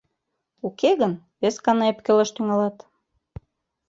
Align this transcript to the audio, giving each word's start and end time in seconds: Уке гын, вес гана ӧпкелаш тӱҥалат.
Уке 0.67 0.91
гын, 1.01 1.13
вес 1.41 1.55
гана 1.65 1.83
ӧпкелаш 1.91 2.29
тӱҥалат. 2.35 2.77